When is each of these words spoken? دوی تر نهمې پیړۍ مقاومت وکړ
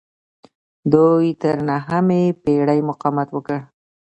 دوی 0.93 1.25
تر 1.41 1.55
نهمې 1.69 2.23
پیړۍ 2.43 2.79
مقاومت 2.89 3.27
وکړ 3.31 3.59